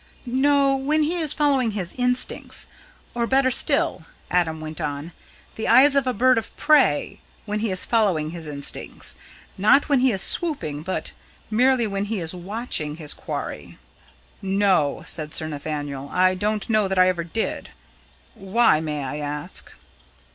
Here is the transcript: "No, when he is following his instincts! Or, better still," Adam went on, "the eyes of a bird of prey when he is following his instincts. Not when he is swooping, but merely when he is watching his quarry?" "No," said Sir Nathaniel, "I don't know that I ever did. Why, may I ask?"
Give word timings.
"No, 0.25 0.75
when 0.75 1.03
he 1.03 1.13
is 1.17 1.31
following 1.31 1.73
his 1.73 1.93
instincts! 1.95 2.67
Or, 3.13 3.27
better 3.27 3.51
still," 3.51 4.05
Adam 4.31 4.59
went 4.59 4.81
on, 4.81 5.11
"the 5.57 5.67
eyes 5.67 5.95
of 5.95 6.07
a 6.07 6.11
bird 6.11 6.39
of 6.39 6.57
prey 6.57 7.19
when 7.45 7.59
he 7.59 7.69
is 7.69 7.85
following 7.85 8.31
his 8.31 8.47
instincts. 8.47 9.15
Not 9.59 9.89
when 9.89 9.99
he 9.99 10.11
is 10.11 10.23
swooping, 10.23 10.81
but 10.81 11.11
merely 11.51 11.85
when 11.85 12.05
he 12.05 12.19
is 12.19 12.33
watching 12.33 12.95
his 12.95 13.13
quarry?" 13.13 13.77
"No," 14.41 15.03
said 15.05 15.35
Sir 15.35 15.47
Nathaniel, 15.47 16.09
"I 16.11 16.33
don't 16.33 16.67
know 16.67 16.87
that 16.87 16.97
I 16.97 17.07
ever 17.07 17.23
did. 17.23 17.69
Why, 18.33 18.79
may 18.79 19.03
I 19.03 19.17
ask?" 19.17 19.71